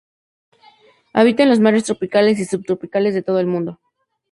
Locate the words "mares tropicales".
1.59-2.39